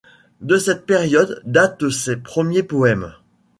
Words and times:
De 0.41 0.57
cette 0.57 0.87
période 0.87 1.43
datent 1.45 1.91
ses 1.91 2.17
premiers 2.17 2.63
poèmes. 2.63 3.13